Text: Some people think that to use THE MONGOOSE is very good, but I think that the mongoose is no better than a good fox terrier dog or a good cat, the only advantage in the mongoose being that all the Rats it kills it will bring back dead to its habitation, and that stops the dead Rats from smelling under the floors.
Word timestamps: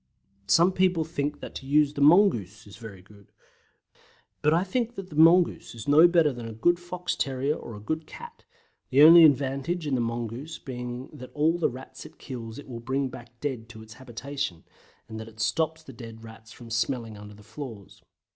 Some 0.47 0.71
people 0.73 1.03
think 1.05 1.41
that 1.41 1.53
to 1.53 1.67
use 1.67 1.93
THE 1.93 2.01
MONGOOSE 2.01 2.65
is 2.65 2.77
very 2.77 3.03
good, 3.03 3.31
but 4.41 4.51
I 4.51 4.63
think 4.63 4.95
that 4.95 5.11
the 5.11 5.15
mongoose 5.15 5.75
is 5.75 5.87
no 5.87 6.07
better 6.07 6.33
than 6.33 6.47
a 6.47 6.53
good 6.53 6.79
fox 6.79 7.15
terrier 7.15 7.53
dog 7.53 7.63
or 7.63 7.75
a 7.75 7.79
good 7.81 8.07
cat, 8.07 8.43
the 8.89 9.03
only 9.03 9.23
advantage 9.23 9.85
in 9.85 9.93
the 9.93 10.01
mongoose 10.01 10.57
being 10.57 11.11
that 11.13 11.29
all 11.35 11.59
the 11.59 11.69
Rats 11.69 12.03
it 12.07 12.17
kills 12.17 12.57
it 12.57 12.67
will 12.67 12.79
bring 12.79 13.09
back 13.09 13.39
dead 13.41 13.69
to 13.69 13.83
its 13.83 13.93
habitation, 13.93 14.63
and 15.07 15.19
that 15.19 15.39
stops 15.39 15.83
the 15.83 15.93
dead 15.93 16.23
Rats 16.23 16.51
from 16.51 16.71
smelling 16.71 17.15
under 17.15 17.35
the 17.35 17.43
floors. 17.43 18.01